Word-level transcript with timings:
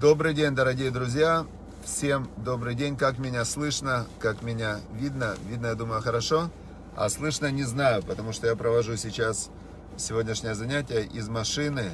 Добрый 0.00 0.34
день, 0.34 0.54
дорогие 0.54 0.90
друзья. 0.90 1.46
Всем 1.82 2.28
добрый 2.36 2.74
день. 2.74 2.98
Как 2.98 3.18
меня 3.18 3.46
слышно, 3.46 4.04
как 4.18 4.42
меня 4.42 4.80
видно? 4.92 5.36
Видно, 5.48 5.68
я 5.68 5.74
думаю, 5.74 6.02
хорошо. 6.02 6.50
А 6.94 7.08
слышно 7.08 7.50
не 7.50 7.62
знаю, 7.62 8.02
потому 8.02 8.34
что 8.34 8.46
я 8.46 8.56
провожу 8.56 8.96
сейчас 8.96 9.48
сегодняшнее 9.96 10.54
занятие 10.54 11.04
из 11.06 11.30
машины 11.30 11.92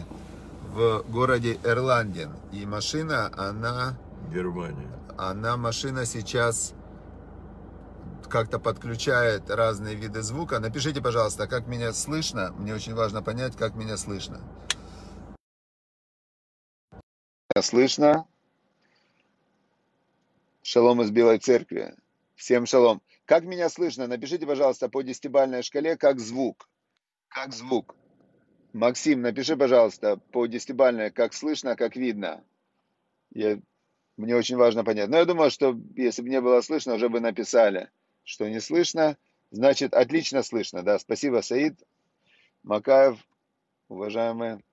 в 0.73 1.04
городе 1.09 1.61
Эрланден. 1.62 2.33
И 2.51 2.67
машина, 2.67 3.30
она... 3.37 3.96
Германия. 4.34 4.90
Она, 5.16 5.56
машина 5.56 6.04
сейчас 6.04 6.72
как-то 8.28 8.58
подключает 8.58 9.48
разные 9.48 9.94
виды 9.94 10.22
звука. 10.22 10.58
Напишите, 10.58 11.00
пожалуйста, 11.00 11.46
как 11.46 11.69
меня 11.69 11.92
слышно. 11.92 12.53
Мне 12.58 12.74
очень 12.74 12.94
важно 12.94 13.22
понять, 13.22 13.56
как 13.56 13.76
меня 13.76 13.96
слышно. 13.96 14.40
Слышно? 17.62 18.27
Шалом 20.62 21.01
из 21.02 21.11
Белой 21.11 21.39
Церкви. 21.39 21.95
Всем 22.35 22.66
шалом. 22.66 23.01
Как 23.25 23.45
меня 23.45 23.69
слышно? 23.69 24.09
Напишите, 24.09 24.47
пожалуйста, 24.47 24.88
по 24.88 25.02
десятибальной 25.02 25.62
шкале, 25.62 25.97
как 25.97 26.19
звук. 26.19 26.69
Как 27.29 27.52
звук. 27.52 27.95
Максим, 28.73 29.23
напиши, 29.23 29.57
пожалуйста, 29.57 30.16
по 30.16 30.47
десятибальной, 30.47 31.11
как 31.11 31.35
слышно, 31.35 31.77
как 31.77 31.95
видно. 31.95 32.45
Я, 33.30 33.61
мне 34.16 34.35
очень 34.35 34.57
важно 34.57 34.83
понять. 34.83 35.09
Но 35.09 35.19
я 35.19 35.24
думаю, 35.24 35.51
что 35.51 35.79
если 35.95 36.23
бы 36.23 36.30
не 36.30 36.41
было 36.41 36.60
слышно, 36.63 36.95
уже 36.95 37.09
бы 37.09 37.21
написали, 37.21 37.91
что 38.24 38.49
не 38.49 38.60
слышно. 38.60 39.16
Значит, 39.51 39.95
отлично 39.95 40.43
слышно. 40.43 40.83
Да, 40.83 40.99
спасибо, 40.99 41.43
Саид 41.43 41.79
Макаев, 42.65 43.19
уважаемый 43.88 44.65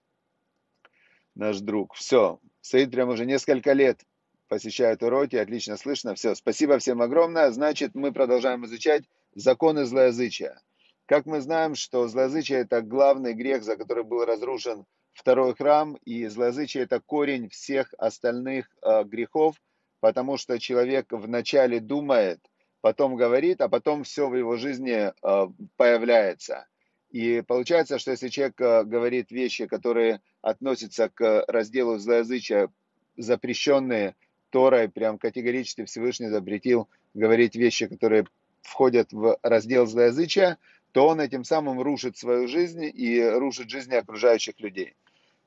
наш 1.36 1.60
друг. 1.60 1.94
Все, 1.96 2.40
Саид 2.62 2.92
прям 2.92 3.10
уже 3.10 3.26
несколько 3.26 3.74
лет 3.74 4.02
посещает 4.48 5.04
уроки, 5.04 5.36
отлично 5.36 5.78
слышно. 5.78 6.16
Все, 6.16 6.36
спасибо 6.36 6.80
всем 6.80 7.02
огромное. 7.02 7.52
Значит, 7.52 7.96
мы 7.96 8.12
продолжаем 8.12 8.66
изучать 8.66 9.04
законы 9.36 9.86
злоязычия. 9.86 10.60
Как 11.06 11.26
мы 11.26 11.42
знаем, 11.42 11.76
что 11.76 12.08
злоязычие– 12.08 12.60
это 12.62 12.82
главный 12.82 13.34
грех, 13.34 13.64
за 13.64 13.78
который 13.78 14.04
был 14.04 14.26
разрушен 14.26 14.86
второй 15.14 15.56
храм, 15.56 15.96
и 16.06 16.28
злоязычие– 16.28 16.84
это 16.86 17.00
корень 17.00 17.50
всех 17.50 17.94
остальных 17.98 18.70
э, 18.82 19.04
грехов, 19.06 19.56
потому 20.00 20.38
что 20.38 20.60
человек 20.60 21.08
вначале 21.12 21.80
думает, 21.80 22.40
потом 22.82 23.16
говорит, 23.16 23.62
а 23.62 23.70
потом 23.70 24.04
все 24.04 24.30
в 24.30 24.36
его 24.36 24.56
жизни 24.56 25.12
э, 25.12 25.48
появляется. 25.78 26.68
И 27.10 27.42
получается, 27.42 27.98
что 27.98 28.12
если 28.12 28.28
человек 28.30 28.60
э, 28.62 28.84
говорит 28.84 29.32
вещи, 29.32 29.66
которые 29.66 30.22
относятся 30.42 31.10
к 31.10 31.44
разделу 31.48 31.98
злоязычия, 31.98 32.70
запрещенные 33.18 34.16
Торой, 34.52 34.90
прям 34.90 35.18
категорически 35.18 35.86
Всевышний 35.86 36.30
запретил 36.30 36.88
говорить 37.14 37.56
вещи, 37.56 37.88
которые 37.88 38.26
входят 38.62 39.12
в 39.12 39.38
раздел 39.42 39.86
злоязычия, 39.86 40.58
то 40.92 41.08
он 41.08 41.20
этим 41.20 41.44
самым 41.44 41.82
рушит 41.82 42.18
свою 42.18 42.48
жизнь 42.48 42.84
и 42.84 43.24
рушит 43.24 43.70
жизни 43.70 43.96
окружающих 43.96 44.60
людей. 44.60 44.96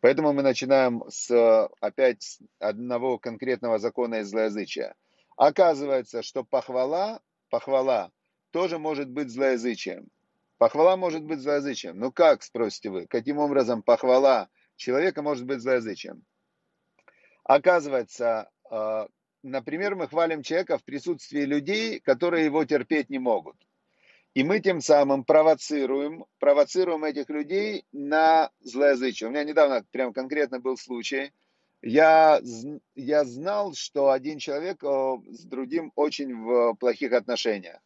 Поэтому 0.01 0.33
мы 0.33 0.43
начинаем 0.43 1.05
с 1.09 1.69
опять 1.81 2.41
одного 2.59 3.19
конкретного 3.19 3.79
закона 3.79 4.17
из 4.17 4.29
злоязычия. 4.29 4.95
Оказывается, 5.37 6.23
что 6.23 6.43
похвала, 6.45 7.21
похвала 7.51 8.11
тоже 8.51 8.79
может 8.79 9.09
быть 9.09 9.31
злоязычием. 9.31 10.09
Похвала 10.63 10.97
может 10.97 11.25
быть 11.25 11.41
злоязычием. 11.41 11.99
Ну 11.99 12.13
как, 12.13 12.45
спросите 12.45 12.89
вы, 12.89 13.09
каким 13.09 13.39
образом 13.39 13.83
похвала 13.83 14.49
человека 14.77 15.21
может 15.21 15.45
быть 15.45 15.61
злоязычием? 15.61 16.25
Оказывается, 17.43 18.49
а, 18.71 19.09
например, 19.43 19.97
мы 19.97 20.07
хвалим 20.07 20.45
человека 20.45 20.79
в 20.79 20.85
присутствии 20.85 21.41
людей, 21.41 21.99
которые 21.99 22.45
его 22.45 22.65
терпеть 22.65 23.11
не 23.11 23.19
могут. 23.19 23.57
И 24.35 24.45
мы 24.45 24.61
тем 24.61 24.81
самым 24.81 25.25
провоцируем, 25.25 26.27
провоцируем 26.39 27.03
этих 27.03 27.29
людей 27.29 27.85
на 27.91 28.53
злоязычие. 28.61 29.31
У 29.31 29.33
меня 29.33 29.43
недавно 29.43 29.85
прям 29.91 30.13
конкретно 30.13 30.61
был 30.61 30.77
случай. 30.77 31.33
Я, 31.83 32.41
я 32.95 33.25
знал, 33.25 33.75
что 33.75 34.13
один 34.13 34.39
человек 34.39 34.81
с 34.85 35.45
другим 35.45 35.91
очень 35.97 36.33
в 36.37 36.75
плохих 36.75 37.15
отношениях. 37.15 37.81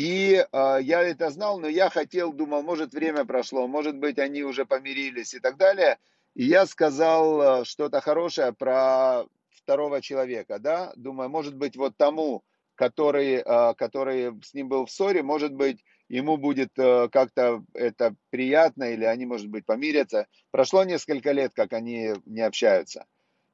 И 0.00 0.32
э, 0.50 0.78
я 0.80 1.02
это 1.02 1.28
знал, 1.28 1.60
но 1.60 1.68
я 1.68 1.90
хотел, 1.90 2.32
думал, 2.32 2.62
может 2.62 2.94
время 2.94 3.26
прошло, 3.26 3.66
может 3.66 3.98
быть 3.98 4.18
они 4.18 4.42
уже 4.42 4.64
помирились 4.64 5.34
и 5.34 5.40
так 5.40 5.58
далее. 5.58 5.98
И 6.34 6.44
я 6.44 6.64
сказал 6.64 7.66
что-то 7.66 8.00
хорошее 8.00 8.54
про 8.54 9.26
второго 9.50 10.00
человека, 10.00 10.58
да, 10.58 10.94
думаю, 10.96 11.28
может 11.28 11.54
быть, 11.54 11.76
вот 11.76 11.98
тому, 11.98 12.42
который, 12.76 13.42
а, 13.44 13.74
который 13.74 14.42
с 14.42 14.54
ним 14.54 14.70
был 14.70 14.86
в 14.86 14.90
ссоре, 14.90 15.22
может 15.22 15.52
быть, 15.52 15.84
ему 16.08 16.38
будет 16.38 16.70
э, 16.78 17.10
как-то 17.12 17.62
это 17.74 18.14
приятно, 18.30 18.84
или 18.84 19.04
они, 19.04 19.26
может 19.26 19.48
быть, 19.48 19.66
помирятся. 19.66 20.28
Прошло 20.50 20.82
несколько 20.82 21.32
лет, 21.32 21.52
как 21.54 21.74
они 21.74 22.14
не 22.24 22.40
общаются. 22.40 23.04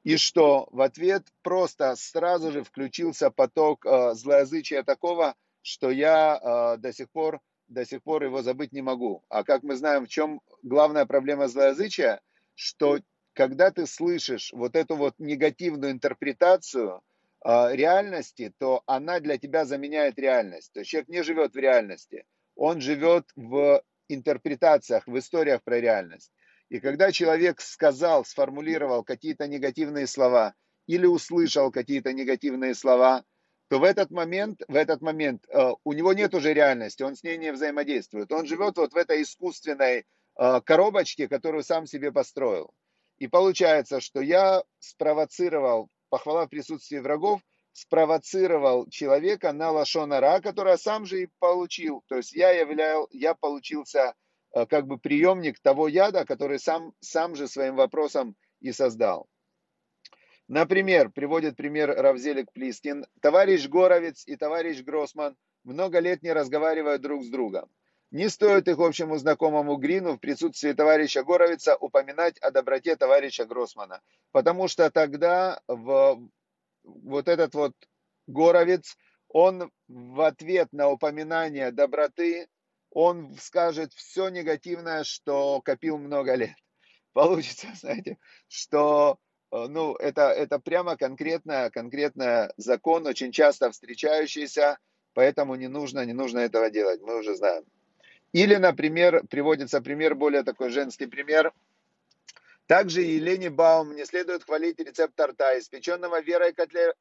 И 0.05 0.15
что? 0.15 0.69
В 0.71 0.79
ответ 0.79 1.23
просто 1.41 1.93
сразу 1.97 2.53
же 2.53 2.63
включился 2.63 3.31
поток 3.31 3.85
э, 3.85 4.13
злоязычия 4.13 4.83
такого, 4.83 5.35
что 5.67 5.91
я 5.91 6.39
э, 6.41 6.77
до 6.77 6.93
сих 6.93 7.11
пор 7.11 7.41
до 7.67 7.85
сих 7.85 8.01
пор 8.01 8.23
его 8.23 8.41
забыть 8.41 8.71
не 8.71 8.81
могу. 8.81 9.25
А 9.27 9.43
как 9.43 9.63
мы 9.63 9.75
знаем, 9.75 10.05
в 10.05 10.07
чем 10.07 10.39
главная 10.63 11.05
проблема 11.05 11.49
злоязычия, 11.49 12.21
что 12.55 12.99
когда 13.33 13.71
ты 13.71 13.85
слышишь 13.85 14.53
вот 14.53 14.77
эту 14.77 14.95
вот 14.95 15.15
негативную 15.17 15.91
интерпретацию 15.91 17.01
э, 17.43 17.75
реальности, 17.75 18.53
то 18.57 18.81
она 18.85 19.19
для 19.19 19.37
тебя 19.37 19.65
заменяет 19.65 20.17
реальность. 20.17 20.71
То 20.71 20.79
есть 20.79 20.91
человек 20.91 21.09
не 21.09 21.23
живет 21.23 21.53
в 21.53 21.57
реальности, 21.57 22.23
он 22.55 22.79
живет 22.79 23.25
в 23.35 23.83
интерпретациях, 24.07 25.05
в 25.05 25.17
историях 25.17 25.61
про 25.63 25.81
реальность. 25.81 26.31
И 26.69 26.79
когда 26.79 27.11
человек 27.11 27.59
сказал, 27.59 28.23
сформулировал 28.23 29.03
какие-то 29.03 29.45
негативные 29.47 30.07
слова 30.07 30.55
или 30.85 31.05
услышал 31.05 31.71
какие-то 31.71 32.13
негативные 32.13 32.73
слова, 32.73 33.25
то 33.69 33.79
в 33.79 33.83
этот 33.83 34.11
момент, 34.11 34.61
в 34.67 34.75
этот 34.75 35.01
момент 35.01 35.45
э, 35.49 35.71
у 35.83 35.93
него 35.93 36.13
нет 36.13 36.33
уже 36.33 36.53
реальности, 36.53 37.03
он 37.03 37.15
с 37.15 37.23
ней 37.23 37.37
не 37.37 37.51
взаимодействует. 37.51 38.31
Он 38.31 38.45
живет 38.45 38.77
вот 38.77 38.93
в 38.93 38.97
этой 38.97 39.21
искусственной 39.21 40.05
э, 40.37 40.61
коробочке, 40.61 41.27
которую 41.27 41.63
сам 41.63 41.85
себе 41.85 42.11
построил. 42.11 42.71
И 43.17 43.27
получается, 43.27 43.99
что 43.99 44.21
я 44.21 44.63
спровоцировал, 44.79 45.89
похвала 46.09 46.45
в 46.45 46.49
присутствии 46.49 46.99
врагов, 46.99 47.41
спровоцировал 47.73 48.87
человека 48.89 49.51
на 49.51 49.71
лошонара, 49.71 50.39
который 50.39 50.77
сам 50.77 51.05
же 51.05 51.23
и 51.23 51.29
получил. 51.39 52.03
То 52.07 52.17
есть 52.17 52.33
я 52.33 52.51
являл, 52.51 53.07
я 53.11 53.35
получился 53.35 54.13
э, 54.53 54.65
как 54.65 54.87
бы 54.87 54.97
приемник 54.97 55.59
того 55.59 55.87
яда, 55.87 56.25
который 56.25 56.59
сам, 56.59 56.93
сам 57.01 57.35
же 57.35 57.47
своим 57.47 57.75
вопросом 57.75 58.35
и 58.61 58.71
создал. 58.71 59.27
Например, 60.47 61.09
приводит 61.09 61.57
пример 61.57 61.89
Равзелик 61.89 62.51
Плискин, 62.53 63.05
товарищ 63.21 63.67
Горовец 63.67 64.25
и 64.25 64.37
товарищ 64.37 64.81
Гроссман 64.81 65.35
много 65.63 65.99
лет 65.99 66.23
не 66.23 66.31
разговаривают 66.31 67.01
друг 67.01 67.23
с 67.23 67.29
другом. 67.29 67.69
Не 68.11 68.29
стоит 68.29 68.69
их 68.69 68.79
общему 68.79 69.17
знакомому 69.17 69.75
Грину 69.75 70.13
в 70.13 70.19
присутствии 70.19 70.71
товарища 70.71 71.23
Горовица 71.23 71.75
упоминать 71.75 72.37
о 72.39 72.51
доброте 72.51 72.95
товарища 72.95 73.45
Гроссмана, 73.45 74.01
потому 74.31 74.69
что 74.69 74.89
тогда 74.89 75.59
в, 75.67 76.29
вот 76.83 77.27
этот 77.27 77.53
вот 77.53 77.73
Горовец, 78.27 78.95
он 79.27 79.69
в 79.89 80.21
ответ 80.21 80.71
на 80.71 80.87
упоминание 80.89 81.73
доброты, 81.73 82.47
он 82.91 83.35
скажет 83.35 83.91
все 83.91 84.29
негативное, 84.29 85.03
что 85.03 85.61
копил 85.61 85.97
много 85.97 86.35
лет. 86.35 86.55
Получится, 87.11 87.67
знаете, 87.75 88.17
что 88.47 89.19
ну, 89.51 89.95
это, 89.95 90.29
это 90.29 90.59
прямо 90.59 90.97
конкретно, 90.97 91.69
конкретно 91.71 92.51
закон, 92.57 93.07
очень 93.07 93.31
часто 93.31 93.71
встречающийся, 93.71 94.77
поэтому 95.13 95.55
не 95.55 95.67
нужно, 95.67 96.05
не 96.05 96.13
нужно 96.13 96.39
этого 96.39 96.69
делать, 96.69 97.01
мы 97.01 97.19
уже 97.19 97.35
знаем. 97.35 97.63
Или, 98.33 98.55
например, 98.55 99.25
приводится 99.29 99.81
пример, 99.81 100.15
более 100.15 100.43
такой 100.43 100.69
женский 100.69 101.05
пример. 101.05 101.53
Также 102.65 103.01
Елене 103.01 103.49
Баум 103.49 103.95
не 103.95 104.05
следует 104.05 104.43
хвалить 104.43 104.79
рецепт 104.79 105.15
торта, 105.15 105.57
испеченного 105.57 106.21
Верой 106.21 106.53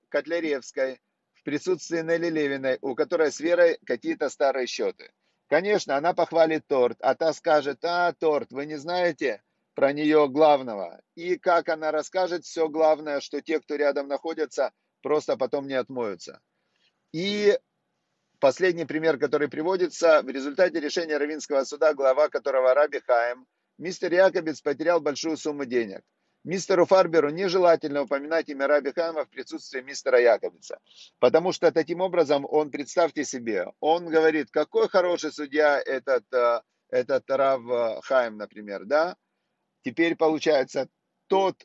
Котляревской 0.08 1.00
в 1.34 1.42
присутствии 1.42 2.02
Нелли 2.02 2.30
Левиной, 2.30 2.78
у 2.80 2.94
которой 2.94 3.32
с 3.32 3.40
Верой 3.40 3.78
какие-то 3.84 4.28
старые 4.28 4.68
счеты. 4.68 5.10
Конечно, 5.48 5.96
она 5.96 6.14
похвалит 6.14 6.66
торт, 6.68 6.98
а 7.00 7.16
та 7.16 7.32
скажет, 7.32 7.84
а, 7.84 8.12
торт, 8.12 8.52
вы 8.52 8.66
не 8.66 8.76
знаете 8.76 9.42
про 9.76 9.92
нее 9.92 10.28
главного. 10.28 11.00
И 11.14 11.38
как 11.38 11.68
она 11.68 11.92
расскажет 11.92 12.44
все 12.44 12.68
главное, 12.68 13.20
что 13.20 13.40
те, 13.40 13.60
кто 13.60 13.76
рядом 13.76 14.08
находятся, 14.08 14.72
просто 15.02 15.36
потом 15.36 15.68
не 15.68 15.74
отмоются. 15.74 16.40
И 17.12 17.56
Последний 18.38 18.84
пример, 18.84 19.18
который 19.18 19.48
приводится, 19.48 20.20
в 20.22 20.28
результате 20.28 20.78
решения 20.78 21.16
Равинского 21.16 21.64
суда, 21.64 21.94
глава 21.94 22.28
которого 22.28 22.74
Раби 22.74 23.00
Хаим, 23.00 23.46
мистер 23.78 24.12
Якобец 24.12 24.60
потерял 24.60 25.00
большую 25.00 25.38
сумму 25.38 25.64
денег. 25.64 26.02
Мистеру 26.44 26.84
Фарберу 26.84 27.30
нежелательно 27.30 28.02
упоминать 28.02 28.48
имя 28.50 28.66
Раби 28.66 28.92
Хайма 28.92 29.24
в 29.24 29.30
присутствии 29.30 29.80
мистера 29.80 30.20
Яковица. 30.20 30.78
Потому 31.18 31.52
что 31.52 31.72
таким 31.72 32.00
образом 32.02 32.46
он, 32.48 32.70
представьте 32.70 33.24
себе, 33.24 33.72
он 33.80 34.06
говорит, 34.06 34.50
какой 34.50 34.88
хороший 34.88 35.32
судья 35.32 35.80
этот, 35.80 36.24
э, 36.32 36.60
этот 36.90 37.28
Рав 37.30 38.04
Хайм, 38.04 38.36
например, 38.36 38.84
да? 38.84 39.16
Теперь 39.86 40.16
получается, 40.16 40.88
тот 41.28 41.64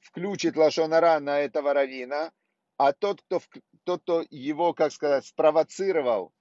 включит 0.00 0.56
Лашонара 0.56 1.18
на 1.18 1.40
этого 1.40 1.74
равина, 1.74 2.30
а 2.76 2.92
тот, 2.92 3.20
кто, 3.22 3.40
тот, 3.82 4.02
кто 4.02 4.24
его, 4.30 4.74
как 4.74 4.92
сказать, 4.92 5.26
спровоцировал 5.26 6.32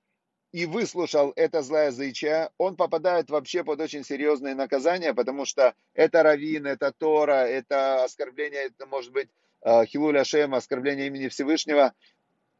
и 0.51 0.67
выслушал 0.67 1.33
это 1.35 1.63
злоязычие, 1.63 2.51
он 2.59 2.75
попадает 2.75 3.31
вообще 3.31 3.63
под 3.63 3.81
очень 3.81 4.03
серьезные 4.03 4.53
наказания, 4.53 5.11
потому 5.15 5.45
что 5.45 5.73
это 5.95 6.21
равин, 6.21 6.67
это 6.67 6.91
Тора, 6.91 7.47
это 7.47 8.03
оскорбление, 8.03 8.67
это 8.67 8.85
может 8.85 9.11
быть 9.11 9.29
э, 9.63 9.85
Хилуля 9.85 10.23
Шем, 10.23 10.53
оскорбление 10.53 11.07
имени 11.07 11.29
Всевышнего. 11.29 11.95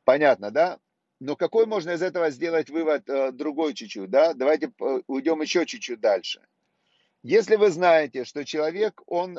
Понятно, 0.04 0.50
да? 0.50 0.80
Но 1.20 1.36
какой 1.36 1.68
можно 1.68 1.92
из 1.92 2.02
этого 2.02 2.32
сделать 2.32 2.72
вывод 2.72 3.08
э, 3.08 3.32
другой 3.34 3.76
чуть-чуть, 3.76 4.10
да? 4.10 4.34
Давайте 4.34 4.72
э, 4.82 5.02
уйдем 5.06 5.44
еще 5.44 5.68
чуть-чуть 5.68 6.00
дальше. 6.00 6.42
Если 7.30 7.58
вы 7.58 7.72
знаете, 7.72 8.24
что 8.24 8.46
человек, 8.46 9.02
он, 9.06 9.38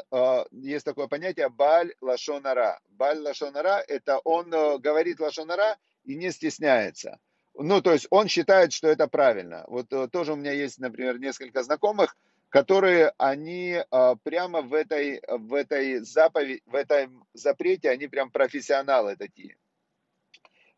есть 0.51 0.85
такое 0.85 1.07
понятие 1.07 1.49
баль 1.49 1.95
лашонара. 2.03 2.81
Баль 2.91 3.19
лашонара– 3.19 3.83
это 3.89 4.19
он 4.25 4.51
говорит 4.51 5.21
лашонара 5.21 5.79
и 6.05 6.15
не 6.15 6.31
стесняется. 6.31 7.19
Ну, 7.55 7.81
то 7.81 7.95
есть 7.95 8.07
он 8.11 8.29
считает, 8.29 8.75
что 8.75 8.89
это 8.89 9.09
правильно. 9.09 9.65
Вот 9.69 9.91
э, 9.91 10.07
тоже 10.09 10.35
у 10.35 10.37
меня 10.37 10.53
есть, 10.53 10.79
например, 10.79 11.19
несколько 11.19 11.63
знакомых, 11.63 12.15
которые 12.51 13.15
они 13.17 13.81
э, 13.81 14.15
прямо 14.23 14.61
в 14.61 14.75
этой, 14.75 15.23
в 15.27 15.55
этой 15.55 16.01
заповеди, 16.01 16.61
в 16.67 16.75
этом 16.75 17.27
запрете, 17.33 17.89
они 17.89 18.07
прям 18.07 18.31
профессионалы 18.31 19.17
такие. 19.17 19.57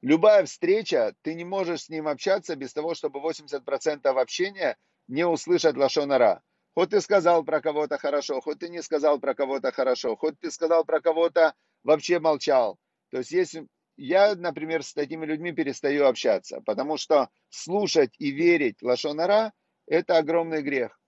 Любая 0.00 0.44
встреча, 0.44 1.12
ты 1.22 1.34
не 1.34 1.44
можешь 1.44 1.86
с 1.86 1.88
ним 1.88 2.06
общаться 2.06 2.54
без 2.54 2.72
того, 2.72 2.94
чтобы 2.94 3.18
80% 3.18 4.06
общения 4.06 4.76
не 5.08 5.26
услышать 5.26 5.76
лошонара. 5.76 6.40
Хоть 6.74 6.90
ты 6.90 7.00
сказал 7.00 7.44
про 7.44 7.60
кого-то 7.60 7.98
хорошо, 7.98 8.40
хоть 8.40 8.60
ты 8.60 8.68
не 8.68 8.82
сказал 8.82 9.18
про 9.18 9.34
кого-то 9.34 9.72
хорошо, 9.72 10.16
хоть 10.16 10.38
ты 10.38 10.50
сказал 10.50 10.84
про 10.84 11.00
кого-то, 11.00 11.54
вообще 11.82 12.20
молчал. 12.20 12.78
То 13.10 13.18
есть 13.18 13.32
если 13.32 13.66
я, 13.96 14.34
например, 14.34 14.82
с 14.82 14.94
такими 14.94 15.26
людьми 15.26 15.52
перестаю 15.52 16.06
общаться, 16.06 16.62
потому 16.64 16.96
что 16.96 17.28
слушать 17.48 18.14
и 18.18 18.30
верить 18.30 18.82
лошонара– 18.82 19.52
это 19.86 20.16
огромный 20.16 20.62
грех. 20.62 20.98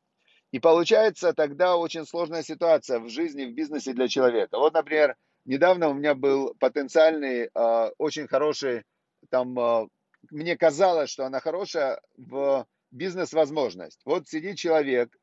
И 0.51 0.59
получается 0.59 1.33
тогда 1.33 1.77
очень 1.77 2.05
сложная 2.05 2.43
ситуация 2.43 2.99
в 2.99 3.09
жизни, 3.09 3.47
в 3.47 3.55
бизнесе 3.55 3.95
для 3.95 4.09
человека. 4.09 4.59
Вот, 4.59 4.75
например, 4.75 5.17
недавно 5.47 5.89
у 5.89 5.95
меня 5.95 6.15
был 6.15 6.55
потенциальный, 6.59 7.49
э, 7.55 7.91
очень 7.97 8.27
хороший, 8.27 8.83
там, 9.31 9.59
э, 9.59 9.89
мне 10.31 10.57
казалось, 10.59 11.09
что 11.09 11.25
она 11.25 11.41
хорошая, 11.41 12.01
в 12.19 12.67
бизнес-возможность. 12.91 14.03
Вот 14.05 14.29
сидит 14.29 14.59
человек 14.59 15.17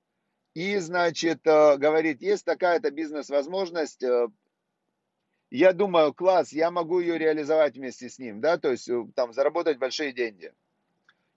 и, 0.53 0.77
значит, 0.77 1.45
э, 1.45 1.77
говорит, 1.77 2.21
есть 2.21 2.45
такая-то 2.45 2.91
бизнес-возможность, 2.91 4.03
я 5.51 5.73
думаю, 5.73 6.13
класс, 6.13 6.51
я 6.51 6.69
могу 6.69 6.99
ее 6.99 7.17
реализовать 7.17 7.75
вместе 7.75 8.09
с 8.09 8.19
ним, 8.19 8.39
да, 8.39 8.57
то 8.57 8.71
есть 8.71 8.87
э, 8.87 9.05
там 9.15 9.33
заработать 9.33 9.79
большие 9.79 10.13
деньги. 10.13 10.53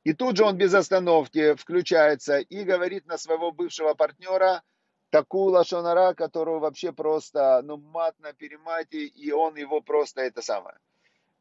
И 0.04 0.12
тут 0.12 0.36
же 0.36 0.44
он 0.44 0.56
без 0.56 0.74
остановки 0.74 1.54
включается 1.54 2.38
и 2.38 2.64
говорит 2.64 3.06
на 3.06 3.16
своего 3.16 3.52
бывшего 3.52 3.94
партнера 3.94 4.62
такую 5.10 5.52
лошонара, 5.52 6.12
которую 6.14 6.58
вообще 6.58 6.92
просто, 6.92 7.62
ну, 7.62 7.76
мат 7.76 8.18
на 8.18 8.32
перемате, 8.32 9.04
и 9.04 9.30
он 9.32 9.56
его 9.56 9.80
просто 9.80 10.22
это 10.22 10.42
самое. 10.42 10.76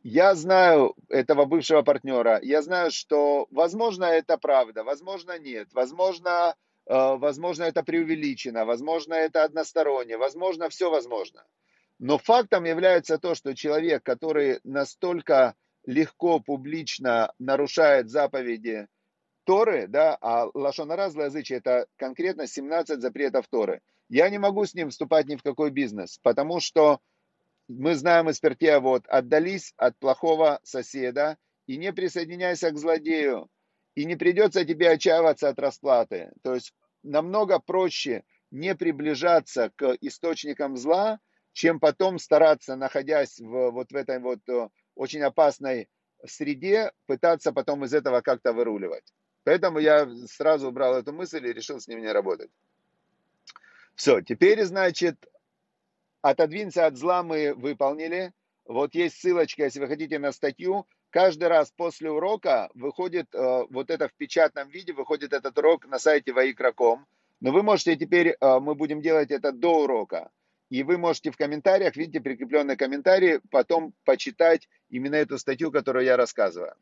Я 0.03 0.33
знаю 0.35 0.95
этого 1.09 1.45
бывшего 1.45 1.81
партнера, 1.81 2.39
я 2.41 2.61
знаю, 2.61 2.91
что, 2.91 3.47
возможно, 3.51 4.05
это 4.05 4.37
правда, 4.37 4.83
возможно, 4.83 5.37
нет, 5.39 5.69
возможно, 5.73 6.55
э, 6.55 6.70
возможно, 6.91 7.63
это 7.63 7.83
преувеличено, 7.83 8.65
возможно, 8.65 9.13
это 9.13 9.43
односторонне, 9.43 10.17
возможно, 10.17 10.69
все 10.69 10.89
возможно. 10.89 11.45
Но 11.99 12.17
фактом 12.17 12.65
является 12.65 13.17
то, 13.17 13.35
что 13.35 13.55
человек, 13.55 14.03
который 14.03 14.59
настолько 14.63 15.55
легко, 15.85 16.39
публично 16.39 17.33
нарушает 17.39 18.09
заповеди 18.09 18.87
Торы, 19.45 19.87
да, 19.87 20.17
а 20.21 20.49
лашонара 20.53 21.09
злоязычие 21.09 21.59
это 21.59 21.87
конкретно 21.95 22.45
17 22.45 23.01
запретов 23.01 23.47
Торы. 23.47 23.81
Я 24.09 24.29
не 24.29 24.37
могу 24.37 24.65
с 24.65 24.73
ним 24.73 24.89
вступать 24.89 25.27
ни 25.27 25.35
в 25.35 25.43
какой 25.43 25.71
бизнес, 25.71 26.19
потому 26.21 26.59
что 26.59 26.99
мы 27.67 27.95
знаем 27.95 28.29
из 28.29 28.39
Пертея, 28.39 28.79
вот, 28.79 29.07
отдались 29.07 29.73
от 29.77 29.97
плохого 29.97 30.59
соседа 30.63 31.37
и 31.67 31.77
не 31.77 31.93
присоединяйся 31.93 32.71
к 32.71 32.77
злодею, 32.77 33.49
и 33.95 34.05
не 34.05 34.15
придется 34.15 34.65
тебе 34.65 34.89
отчаиваться 34.91 35.49
от 35.49 35.59
расплаты. 35.59 36.31
То 36.43 36.55
есть 36.55 36.73
намного 37.03 37.59
проще 37.59 38.23
не 38.51 38.75
приближаться 38.75 39.71
к 39.75 39.97
источникам 40.01 40.77
зла, 40.77 41.19
чем 41.53 41.79
потом 41.79 42.19
стараться, 42.19 42.75
находясь 42.75 43.39
в, 43.39 43.71
вот 43.71 43.91
в 43.91 43.95
этой 43.95 44.19
вот 44.19 44.39
э, 44.49 44.69
очень 44.95 45.21
опасной 45.21 45.89
среде, 46.25 46.91
пытаться 47.07 47.51
потом 47.51 47.85
из 47.85 47.93
этого 47.93 48.21
как-то 48.21 48.53
выруливать. 48.53 49.13
Поэтому 49.43 49.79
я 49.79 50.07
сразу 50.27 50.69
убрал 50.69 50.95
эту 50.95 51.13
мысль 51.13 51.45
и 51.47 51.53
решил 51.53 51.79
с 51.79 51.87
ним 51.87 52.01
не 52.01 52.11
работать. 52.11 52.51
Все, 53.95 54.21
теперь, 54.21 54.63
значит, 54.63 55.25
отодвинься 56.21 56.85
от 56.85 56.97
зла 56.97 57.23
мы 57.23 57.53
выполнили. 57.53 58.33
Вот 58.65 58.93
есть 58.93 59.19
ссылочка, 59.19 59.63
если 59.63 59.79
вы 59.79 59.87
хотите 59.87 60.19
на 60.19 60.31
статью. 60.31 60.87
Каждый 61.11 61.49
раз 61.49 61.71
после 61.71 62.09
урока 62.09 62.69
выходит, 62.73 63.35
э, 63.35 63.65
вот 63.69 63.89
это 63.89 64.07
в 64.07 64.13
печатном 64.13 64.69
виде, 64.69 64.93
выходит 64.93 65.33
этот 65.33 65.57
урок 65.57 65.85
на 65.85 65.99
сайте 65.99 66.31
vaikra.com. 66.31 67.05
Но 67.41 67.51
вы 67.51 67.63
можете 67.63 67.97
теперь, 67.97 68.29
э, 68.29 68.59
мы 68.59 68.75
будем 68.75 69.01
делать 69.01 69.29
это 69.29 69.51
до 69.51 69.83
урока. 69.83 70.31
И 70.69 70.83
вы 70.83 70.97
можете 70.97 71.31
в 71.31 71.35
комментариях, 71.35 71.97
видите 71.97 72.21
прикрепленные 72.21 72.77
комментарии, 72.77 73.41
потом 73.51 73.93
почитать 74.05 74.69
именно 74.89 75.15
эту 75.15 75.37
статью, 75.37 75.69
которую 75.69 76.05
я 76.05 76.15
рассказываю. 76.15 76.75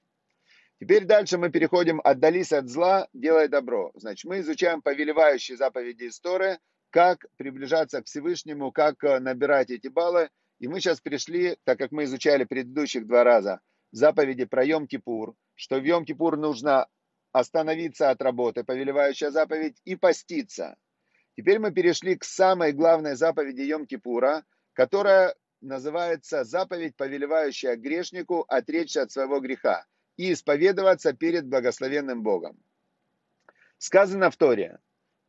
Теперь 0.79 1.05
дальше 1.05 1.39
мы 1.39 1.49
переходим 1.49 1.99
«Отдались 2.03 2.53
от 2.53 2.69
зла, 2.69 3.07
делай 3.13 3.47
добро». 3.47 3.91
Значит, 3.95 4.29
мы 4.29 4.41
изучаем 4.41 4.83
повелевающие 4.83 5.57
заповеди 5.57 6.07
истории, 6.07 6.59
как 6.91 7.25
приближаться 7.37 8.03
к 8.03 8.05
Всевышнему, 8.05 8.71
как 8.71 9.03
э, 9.03 9.17
набирать 9.17 9.71
эти 9.71 9.87
баллы. 9.87 10.29
И 10.59 10.67
мы 10.67 10.81
сейчас 10.81 11.01
пришли, 11.01 11.57
так 11.63 11.79
как 11.79 11.91
мы 11.91 12.03
изучали 12.03 12.43
предыдущих 12.43 13.07
два 13.07 13.23
раза, 13.23 13.59
заповеди 13.91 14.45
про 14.45 14.65
Йом-Кипур, 14.65 15.33
что 15.55 15.79
в 15.79 15.83
Йом-Кипур 15.83 16.35
нужно 16.35 16.87
остановиться 17.31 18.09
от 18.09 18.21
работы, 18.21 18.63
повелевающая 18.63 19.31
заповедь, 19.31 19.81
и 19.85 19.95
поститься– 19.95 20.75
Теперь 21.39 21.59
мы 21.59 21.71
перешли 21.71 22.17
к 22.17 22.25
самой 22.25 22.73
главной 22.73 23.15
заповеди 23.15 23.61
Йом-Кипура, 23.61 24.43
которая 24.73 25.33
называется 25.61 26.43
заповедь, 26.43 26.97
повелевающая 26.97 27.77
грешнику 27.77 28.41
отречься 28.49 29.03
от 29.03 29.13
своего 29.13 29.39
греха 29.39 29.85
и 30.17 30.33
исповедоваться 30.33 31.13
перед 31.13 31.47
благословенным 31.47 32.23
Богом. 32.23 32.61
Сказано 33.77 34.31
в 34.31 34.35
Торе, 34.35 34.79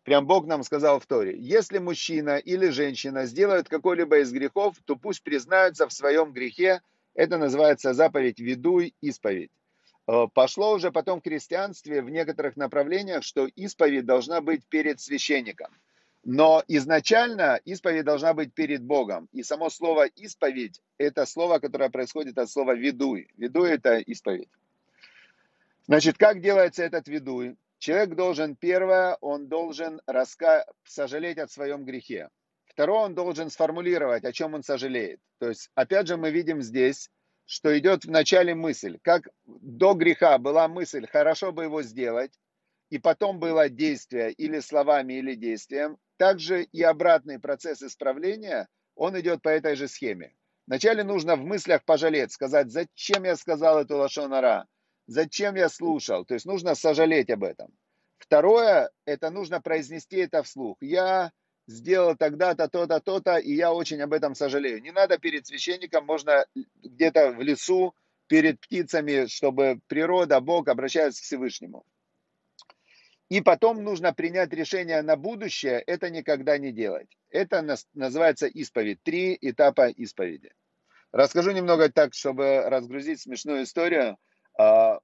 прям 0.03 0.27
Бог 0.27 0.47
нам 0.47 0.65
сказал 0.65 0.99
в 0.99 1.07
Торе, 1.07 1.39
если 1.39 1.79
мужчина 1.79 2.39
или 2.39 2.71
женщина 2.71 3.27
сделают 3.27 3.69
какой-либо 3.69 4.19
из 4.19 4.33
грехов, 4.33 4.79
то 4.87 4.97
пусть 4.97 5.23
признаются 5.23 5.87
в 5.87 5.93
своем 5.93 6.33
грехе, 6.33 6.83
это 7.15 7.39
называется 7.39 7.95
заповедь 7.95 8.41
«Ведуй 8.41 8.95
исповедь». 9.01 9.51
Э, 10.07 10.27
пошло 10.33 10.73
уже 10.75 10.91
потом 10.91 11.21
в 11.21 11.25
христианстве 11.25 12.03
в 12.03 12.11
некоторых 12.11 12.57
направлениях, 12.57 13.23
что 13.23 13.47
исповедь 13.47 14.07
должна 14.07 14.41
быть 14.41 14.65
перед 14.67 15.01
священником– 15.01 15.75
но 16.23 16.63
изначально 16.69 17.61
исповедь 17.65 18.05
должна 18.05 18.35
быть 18.35 18.53
перед 18.53 18.83
Богом. 18.83 19.29
И 19.33 19.43
само 19.43 19.71
слово 19.71 20.07
исповедь– 20.07 20.83
это 20.99 21.25
слово, 21.25 21.59
которое 21.59 21.89
происходит 21.89 22.37
от 22.39 22.51
слова 22.51 22.75
ведуй. 22.75 23.29
Ведуй– 23.37 23.71
это 23.73 23.99
исповедь. 23.99 24.51
Значит, 25.87 26.19
как 26.19 26.41
делается 26.41 26.85
этот 26.85 27.09
ведуй? 27.09 27.57
Человек 27.79 28.15
должен, 28.15 28.55
первое, 28.55 29.17
он 29.23 29.49
должен 29.49 30.03
раска... 30.07 30.67
сожалеть 30.85 31.39
о 31.39 31.49
своем 31.49 31.87
грехе. 31.87 32.29
Второе, 32.71 33.01
он 33.01 33.15
должен 33.15 33.51
сформулировать, 33.51 34.25
о 34.25 34.33
чем 34.33 34.55
он 34.55 34.63
сожалеет. 34.63 35.21
То 35.39 35.49
есть, 35.49 35.71
опять 35.75 36.07
же, 36.07 36.17
мы 36.17 36.31
видим 36.31 36.63
здесь, 36.63 37.11
что 37.45 37.77
идет 37.77 38.05
в 38.05 38.11
начале 38.11 38.55
мысль. 38.55 38.99
Как 39.03 39.29
до 39.45 39.95
греха 39.95 40.39
была 40.39 40.69
мысль, 40.69 41.07
хорошо 41.09 41.51
бы 41.51 41.65
его 41.65 41.83
сделать, 41.83 42.33
и 42.89 42.99
потом 42.99 43.41
было 43.41 43.69
действие 43.69 44.33
или 44.33 44.61
словами, 44.61 45.15
или 45.15 45.35
действием, 45.35 45.99
также 46.17 46.63
и 46.63 46.83
обратный 46.83 47.41
процесс 47.41 47.83
исправления, 47.83 48.69
он 48.95 49.19
идет 49.19 49.43
по 49.43 49.49
этой 49.49 49.75
же 49.75 49.89
схеме. 49.89 50.35
Вначале 50.69 51.03
нужно 51.03 51.35
в 51.35 51.45
мыслях 51.45 51.85
пожалеть, 51.85 52.31
сказать, 52.31 52.71
зачем 52.71 53.25
я 53.25 53.35
сказал 53.35 53.81
эту 53.81 53.97
лошонара, 53.97 54.67
зачем 55.09 55.57
я 55.57 55.69
слушал. 55.69 56.25
То 56.25 56.35
есть 56.35 56.47
нужно 56.47 56.77
сожалеть 56.77 57.31
об 57.31 57.43
этом. 57.43 57.73
Второе, 58.19 58.91
это 59.07 59.31
нужно 59.31 59.61
произнести 59.61 60.19
это 60.19 60.45
вслух. 60.45 60.77
Я 60.81 61.33
сделал 61.71 62.17
тогда-то, 62.17 62.69
то-то, 62.69 63.01
то-то, 63.01 63.37
и 63.37 63.55
я 63.55 63.73
очень 63.73 64.01
об 64.03 64.13
этом 64.13 64.35
сожалею. 64.35 64.83
Не 64.83 64.91
надо 64.91 65.19
перед 65.19 65.47
священником, 65.47 66.05
можно 66.05 66.45
где-то 66.83 67.31
в 67.31 67.41
лесу, 67.41 67.95
перед 68.27 68.61
птицами, 68.61 69.27
чтобы 69.27 69.81
природа, 69.89 70.41
Бог 70.41 70.69
обращается 70.69 71.21
к 71.21 71.25
Всевышнему. 71.25 71.85
И 73.29 73.41
потом 73.41 73.83
нужно 73.83 74.13
принять 74.13 74.53
решение 74.53 75.03
на 75.03 75.17
будущее, 75.17 75.81
это 75.81 76.11
никогда 76.11 76.59
не 76.59 76.73
делать. 76.73 77.17
Это 77.31 77.65
называется 77.95 78.47
исповедь, 78.47 79.03
три 79.03 79.39
этапа 79.41 79.89
исповеди. 79.89 80.53
Расскажу 81.13 81.53
немного 81.53 81.91
так, 81.91 82.15
чтобы 82.15 82.63
разгрузить 82.63 83.21
смешную 83.21 83.65
историю. 83.65 84.17
А, 84.59 85.01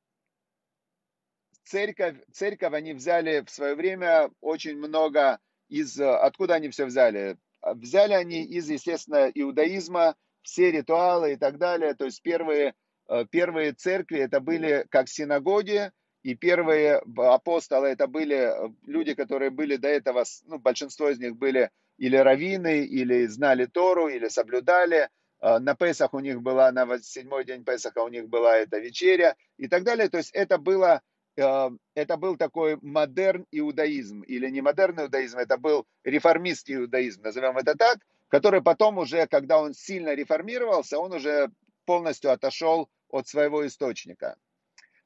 церковь, 1.64 2.16
церковь 2.32 2.72
они 2.74 2.94
взяли 2.94 3.44
в 3.44 3.50
свое 3.50 3.74
время 3.74 4.30
очень 4.40 4.76
много 4.76 5.38
из... 5.68 5.98
Откуда 5.98 6.54
они 6.54 6.68
все 6.70 6.86
взяли? 6.86 7.38
Взяли 7.62 8.12
они 8.12 8.44
из, 8.44 8.68
естественно, 8.68 9.30
иудаизма, 9.34 10.14
все 10.42 10.70
ритуалы 10.70 11.32
и 11.32 11.36
так 11.36 11.58
далее. 11.58 11.94
То 11.94 12.04
есть 12.04 12.22
первые, 12.22 12.74
э, 13.08 13.24
первые 13.30 13.72
церкви 13.72 14.18
это 14.20 14.40
были 14.40 14.86
как 14.90 15.08
синагоги, 15.08 15.90
и 16.22 16.34
первые 16.34 17.02
апостолы 17.16 17.88
это 17.88 18.06
были 18.06 18.52
люди, 18.84 19.14
которые 19.14 19.50
были 19.50 19.76
до 19.76 19.88
этого, 19.88 20.24
ну, 20.44 20.58
большинство 20.58 21.08
из 21.08 21.18
них 21.18 21.36
были 21.36 21.70
или 21.98 22.16
раввины, 22.16 22.84
или 22.84 23.26
знали 23.26 23.66
Тору, 23.66 24.08
или 24.08 24.28
соблюдали. 24.28 25.08
Э, 25.40 25.58
на 25.58 25.74
Песах 25.74 26.14
у 26.14 26.20
них 26.20 26.42
была, 26.42 26.70
на 26.72 26.98
седьмой 27.00 27.44
день 27.44 27.64
Песаха 27.64 28.02
у 28.02 28.08
них 28.08 28.28
была 28.28 28.56
эта 28.56 28.78
вечеря 28.78 29.36
и 29.56 29.66
так 29.66 29.82
далее. 29.82 30.08
То 30.08 30.18
есть 30.18 30.30
это 30.32 30.58
было 30.58 31.00
Э, 31.00 31.15
это 31.36 32.16
был 32.16 32.36
такой 32.36 32.78
модерн 32.80 33.46
иудаизм, 33.50 34.22
или 34.22 34.48
не 34.48 34.62
модерн 34.62 35.00
иудаизм, 35.00 35.38
это 35.38 35.58
был 35.58 35.86
реформистский 36.04 36.76
иудаизм, 36.76 37.22
назовем 37.22 37.58
это 37.58 37.74
так, 37.74 37.98
который 38.28 38.62
потом 38.62 38.98
уже, 38.98 39.26
когда 39.26 39.60
он 39.60 39.74
сильно 39.74 40.14
реформировался, 40.14 40.98
он 40.98 41.12
уже 41.12 41.50
полностью 41.84 42.32
отошел 42.32 42.88
от 43.08 43.28
своего 43.28 43.66
источника. 43.66 44.36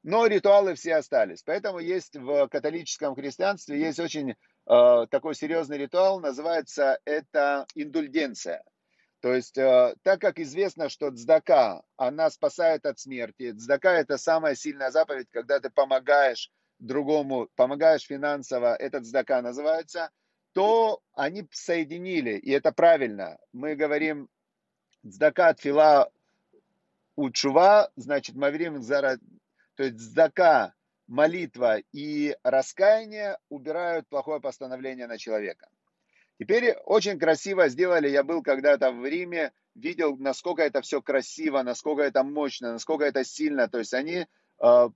Но 0.02 0.26
ритуалы 0.26 0.74
все 0.74 0.96
остались. 0.96 1.42
Поэтому 1.42 1.78
есть 1.78 2.16
в 2.16 2.48
католическом 2.48 3.14
христианстве 3.14 3.78
есть 3.78 3.98
очень 3.98 4.30
э, 4.30 4.34
такой 5.10 5.34
серьезный 5.34 5.76
ритуал, 5.76 6.20
называется 6.20 6.98
это 7.04 7.66
индульгенция. 7.74 8.64
То 9.20 9.34
есть, 9.34 9.58
э, 9.58 9.94
так 10.02 10.20
как 10.20 10.38
известно, 10.38 10.88
что 10.88 11.10
цдака, 11.10 11.82
она 11.96 12.30
спасает 12.30 12.86
от 12.86 12.98
смерти, 12.98 13.52
цдака 13.52 13.92
это 13.92 14.16
самая 14.16 14.54
сильная 14.54 14.90
заповедь, 14.90 15.28
когда 15.30 15.60
ты 15.60 15.68
помогаешь 15.68 16.50
другому, 16.78 17.48
помогаешь 17.54 18.06
финансово, 18.06 18.74
этот 18.74 19.04
цдака 19.04 19.42
называется, 19.42 20.10
то 20.52 21.00
они 21.12 21.46
соединили, 21.52 22.32
и 22.32 22.50
это 22.50 22.72
правильно. 22.72 23.38
Мы 23.52 23.76
говорим 23.76 24.28
цдака 25.06 25.54
фила 25.54 26.10
учува, 27.16 27.90
значит, 27.96 28.36
мы 28.36 28.48
говорим, 28.48 28.82
то 28.82 29.82
есть 29.82 29.98
цдака, 29.98 30.74
молитва 31.06 31.78
и 31.92 32.36
раскаяние 32.42 33.36
убирают 33.48 34.08
плохое 34.08 34.40
постановление 34.40 35.06
на 35.06 35.18
человека. 35.18 35.68
Теперь 36.40 36.72
очень 36.86 37.18
красиво 37.18 37.68
сделали, 37.68 38.08
я 38.08 38.24
был 38.24 38.42
когда-то 38.42 38.92
в 38.92 39.04
Риме, 39.04 39.52
видел, 39.74 40.16
насколько 40.16 40.62
это 40.62 40.80
все 40.80 41.02
красиво, 41.02 41.62
насколько 41.62 42.00
это 42.00 42.24
мощно, 42.24 42.72
насколько 42.72 43.04
это 43.04 43.24
сильно. 43.24 43.68
То 43.68 43.76
есть 43.76 43.92
они 43.92 44.24
э, 44.24 44.88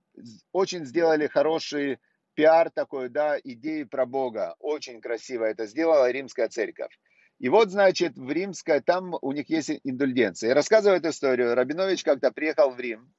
очень 0.51 0.85
сделали 0.85 1.27
хороший 1.27 1.99
пиар 2.33 2.71
такой, 2.71 3.09
да, 3.09 3.37
идеи 3.43 3.83
про 3.83 4.07
Бога. 4.07 4.55
Очень 4.57 5.01
красиво 5.01 5.45
это 5.45 5.67
сделала 5.67 6.09
римская 6.09 6.49
церковь. 6.49 6.97
И 7.37 7.47
вот, 7.47 7.69
значит, 7.69 8.17
в 8.17 8.31
римской, 8.31 8.81
там 8.81 9.15
у 9.21 9.31
них 9.31 9.47
есть 9.47 9.69
индульгенция. 9.83 10.55
Рассказываю 10.55 10.97
эту 10.97 11.09
историю. 11.09 11.53
Рабинович 11.53 12.03
как-то 12.03 12.31
приехал 12.31 12.71
в 12.71 12.79
Рим, 12.79 13.13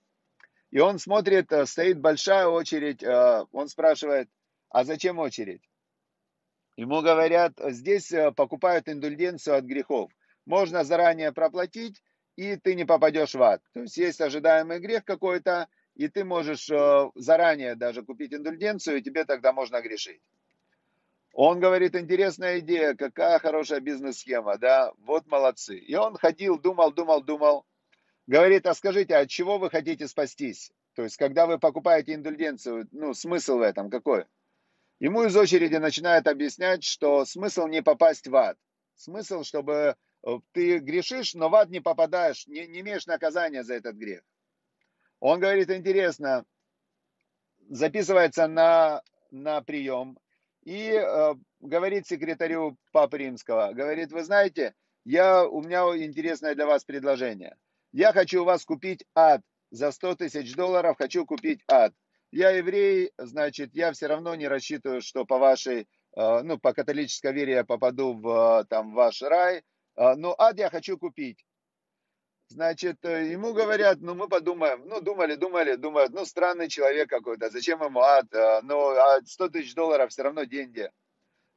и 0.73 0.81
он 0.81 0.99
смотрит, 0.99 1.53
э, 1.53 1.65
стоит 1.65 2.01
большая 2.01 2.49
очередь, 2.49 3.05
э, 3.05 3.45
он 3.53 3.69
спрашивает, 3.69 4.29
а 4.69 4.83
зачем 4.83 5.21
очередь? 5.21 5.63
Ему 6.77 7.01
говорят, 7.01 7.55
здесь 7.59 8.13
э, 8.13 8.33
покупают 8.33 8.89
индульгенцию 8.89 9.57
от 9.57 9.65
грехов. 9.65 10.13
Можно 10.45 10.85
заранее 10.85 11.33
проплатить, 11.33 12.03
и 12.37 12.57
ты 12.57 12.75
не 12.75 12.85
попадешь 12.85 13.35
в 13.35 13.43
ад. 13.43 13.63
То 13.73 13.81
есть 13.81 13.97
есть 13.97 14.21
ожидаемый 14.21 14.79
грех 14.79 15.05
какой-то, 15.05 15.69
и 15.95 16.09
ты 16.09 16.23
можешь 16.25 16.71
э, 16.71 17.11
заранее 17.15 17.77
даже 17.77 18.03
купить 18.03 18.35
индульгенцию, 18.35 18.99
и 18.99 19.03
тебе 19.03 19.25
тогда 19.25 19.55
можно 19.55 19.81
грешить. 19.81 20.21
Он 21.33 21.61
говорит, 21.61 21.97
интересная 21.97 22.61
идея, 22.61 22.95
какая 22.95 23.39
хорошая 23.39 23.81
бизнес-схема, 23.81 24.59
да, 24.59 24.93
вот 24.99 25.27
молодцы. 25.27 25.79
И 25.79 25.95
он 25.95 26.17
ходил, 26.17 26.59
думал, 26.59 26.93
думал, 26.93 27.23
думал. 27.23 27.67
Говорит, 28.27 28.67
а 28.67 28.75
скажите, 28.75 29.17
от 29.17 29.29
чего 29.29 29.59
вы 29.59 29.71
хотите 29.71 30.09
спастись? 30.09 30.73
То 30.95 31.03
есть, 31.03 31.17
когда 31.17 31.47
вы 31.47 31.59
покупаете 31.59 32.15
индульгенцию, 32.15 32.89
ну, 32.91 33.15
смысл 33.15 33.59
в 33.59 33.63
этом 33.63 33.91
какой? 33.91 34.25
Ему 34.99 35.25
из 35.25 35.37
очереди 35.37 35.77
начинают 35.77 36.27
объяснять, 36.27 36.83
что 36.83 37.25
смысл 37.27 37.67
не 37.67 37.83
попасть 37.83 38.27
в 38.27 38.35
ад. 38.35 38.57
Смысл, 38.95 39.43
чтобы 39.43 39.95
э, 40.23 40.31
ты 40.53 40.79
грешишь, 40.79 41.35
но 41.35 41.51
в 41.51 41.55
ад 41.55 41.69
не 41.69 41.81
попадаешь, 41.81 42.47
не, 42.47 42.67
не 42.67 42.81
имеешь 42.81 43.07
наказания 43.07 43.63
за 43.63 43.75
этот 43.75 43.97
грех. 43.97 44.23
Он 45.21 45.39
говорит, 45.39 45.71
интересно, 45.71 46.47
записывается 47.69 48.47
на, 48.47 49.03
на 49.31 49.61
прием 49.61 50.19
и 50.63 50.89
э, 50.93 51.35
говорит 51.61 52.07
секретарю 52.07 52.79
Папы 52.93 53.19
Римского, 53.19 53.75
говорит, 53.75 54.13
вы 54.13 54.25
знаете, 54.25 54.75
я, 55.05 55.47
у 55.47 55.61
меня 55.61 55.83
интересное 56.03 56.55
для 56.55 56.67
вас 56.67 56.85
предложение. 56.85 57.55
Я 57.93 58.15
хочу 58.15 58.43
у 58.43 58.45
вас 58.47 58.65
купить 58.65 59.05
ад 59.15 59.43
за 59.71 59.93
100 59.93 60.17
тысяч 60.17 60.55
долларов, 60.55 60.97
хочу 60.97 61.27
купить 61.27 61.61
ад 61.69 61.93
я 62.33 62.51
еврей, 62.51 63.13
значит, 63.19 63.75
я 63.75 63.93
все 63.93 64.07
равно 64.07 64.35
не 64.35 64.49
рассчитываю, 64.49 65.01
что 65.01 65.25
по 65.25 65.39
вашей, 65.39 65.89
э, 66.17 66.43
ну, 66.43 66.59
по 66.59 66.73
католической 66.73 67.33
вере 67.33 67.55
я 67.55 67.65
попаду 67.65 68.15
в, 68.15 68.67
там, 68.69 68.95
ваш 68.95 69.23
рай, 69.23 69.59
э, 69.97 70.15
но 70.17 70.35
ад 70.39 70.59
я 70.59 70.71
хочу 70.71 70.99
купить. 70.99 71.45
Значит, 72.49 73.05
э, 73.05 73.31
ему 73.31 73.53
говорят, 73.55 73.99
ну, 74.01 74.15
мы 74.15 74.29
подумаем, 74.29 74.87
ну, 74.87 75.01
думали, 75.01 75.35
думали, 75.37 75.77
думают, 75.77 76.13
ну, 76.13 76.25
странный 76.25 76.69
человек 76.69 77.09
какой-то, 77.09 77.51
зачем 77.51 77.83
ему 77.83 78.01
ад, 78.01 78.27
ну, 78.63 78.91
а 78.91 79.21
100 79.25 79.49
тысяч 79.49 79.75
долларов 79.75 80.11
все 80.11 80.23
равно 80.23 80.45
деньги. 80.45 80.91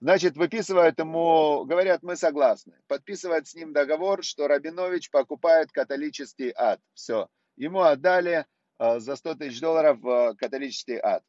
Значит, 0.01 0.38
выписывают 0.38 0.97
ему, 0.97 1.65
говорят, 1.65 2.03
мы 2.03 2.15
согласны. 2.15 2.79
Подписывают 2.88 3.47
с 3.47 3.53
ним 3.53 3.73
договор, 3.73 4.23
что 4.23 4.47
Рабинович 4.47 5.11
покупает 5.11 5.73
католический 5.73 6.53
ад. 6.55 6.79
Все. 6.93 7.27
Ему 7.57 7.81
отдали, 7.81 8.45
Э, 8.45 8.58
за 8.79 9.15
100 9.15 9.36
тысяч 9.36 9.59
долларов 9.59 10.00
в 10.01 10.36
католический 10.36 10.98
ад. 10.98 11.24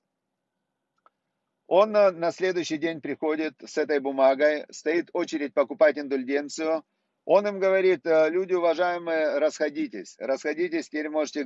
Он 1.70 1.94
э, 1.94 2.10
на 2.10 2.32
следующий 2.32 2.78
день 2.78 3.00
приходит 3.00 3.54
с 3.64 3.78
этой 3.78 4.00
бумагой, 4.00 4.66
стоит 4.70 5.08
очередь 5.12 5.54
покупать 5.54 5.98
индульгенцию. 5.98 6.84
Он 7.24 7.46
им 7.46 7.60
говорит, 7.60 8.04
«Э, 8.06 8.28
люди 8.28 8.54
уважаемые, 8.54 9.38
расходитесь, 9.38 10.16
расходитесь, 10.18 10.88
теперь 10.88 11.08
можете 11.10 11.44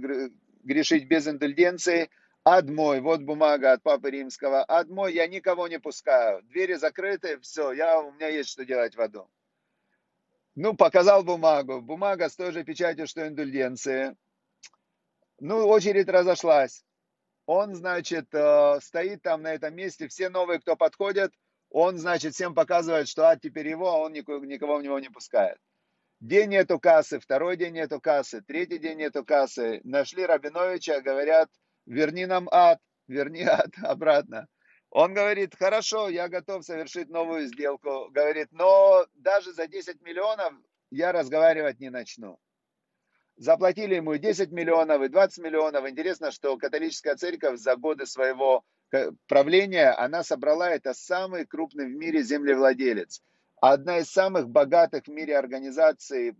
грешить 0.62 1.06
без 1.08 1.28
индульгенции. 1.28 2.08
Ад 2.42 2.70
мой, 2.70 3.02
вот 3.02 3.20
бумага 3.20 3.72
от 3.72 3.82
Папы 3.82 4.10
Римского, 4.10 4.64
ад 4.66 4.88
мой, 4.88 5.12
я 5.12 5.26
никого 5.26 5.68
не 5.68 5.78
пускаю. 5.78 6.42
Двери 6.44 6.74
закрыты, 6.74 7.38
все, 7.40 7.72
я, 7.72 8.00
у 8.00 8.10
меня 8.12 8.28
есть 8.28 8.48
что 8.48 8.64
делать 8.64 8.96
в 8.96 9.00
аду. 9.02 9.28
Ну, 10.54 10.74
показал 10.74 11.22
бумагу. 11.22 11.82
Бумага 11.82 12.30
с 12.30 12.36
той 12.36 12.50
же 12.52 12.64
печатью, 12.64 13.06
что 13.06 13.28
индульгенции. 13.28 14.16
Ну, 15.40 15.66
очередь 15.66 16.08
разошлась. 16.08 16.84
Он, 17.46 17.74
значит, 17.74 18.26
э, 18.32 18.78
стоит 18.80 19.22
там 19.22 19.42
на 19.42 19.54
этом 19.54 19.74
месте, 19.74 20.08
все 20.08 20.28
новые, 20.28 20.60
кто 20.60 20.76
подходят, 20.76 21.32
он, 21.70 21.98
значит, 21.98 22.34
всем 22.34 22.54
показывает, 22.54 23.08
что 23.08 23.28
а 23.28 23.36
теперь 23.36 23.68
его, 23.68 23.90
а 23.90 23.98
он 23.98 24.12
никого, 24.12 24.44
никого 24.44 24.76
в 24.78 24.82
него 24.82 24.98
не 25.00 25.10
пускает. 25.10 25.58
День 26.20 26.50
нету 26.50 26.78
кассы, 26.78 27.18
второй 27.18 27.56
день 27.56 27.74
нету 27.74 28.00
кассы, 28.00 28.40
третий 28.40 28.78
день 28.78 28.98
нету 28.98 29.24
кассы. 29.24 29.80
Нашли 29.84 30.24
Рабиновича, 30.24 31.00
говорят, 31.00 31.50
верни 31.84 32.26
нам 32.26 32.48
ад, 32.50 32.78
верни 33.08 33.42
ад 33.42 33.72
обратно. 33.82 34.46
Он 34.90 35.12
говорит, 35.12 35.56
хорошо, 35.58 36.08
я 36.08 36.28
готов 36.28 36.64
совершить 36.64 37.08
новую 37.10 37.48
сделку. 37.48 38.08
Говорит, 38.10 38.48
но 38.52 39.04
даже 39.14 39.52
за 39.52 39.66
10 39.66 40.00
миллионов 40.02 40.54
я 40.90 41.10
разговаривать 41.10 41.80
не 41.80 41.90
начну. 41.90 42.38
Заплатили 43.36 43.96
ему 43.96 44.16
10 44.16 44.52
миллионов 44.52 45.02
и 45.02 45.08
20 45.08 45.44
миллионов. 45.44 45.88
Интересно, 45.88 46.30
что 46.30 46.56
католическая 46.56 47.16
церковь 47.16 47.58
за 47.58 47.76
годы 47.76 48.06
своего 48.06 48.64
правления, 49.26 49.90
она 49.90 50.22
собрала, 50.22 50.70
это 50.70 50.94
самый 50.94 51.46
крупный 51.46 51.86
в 51.86 51.96
мире 51.96 52.22
землевладелец. 52.22 53.22
Одна 53.60 53.98
из 53.98 54.10
самых 54.10 54.48
богатых 54.48 55.04
в 55.04 55.10
мире 55.10 55.36
организаций, 55.36 56.36